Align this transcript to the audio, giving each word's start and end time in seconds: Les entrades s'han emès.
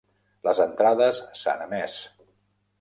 Les 0.47 0.61
entrades 0.63 1.21
s'han 1.43 1.63
emès. 1.69 2.01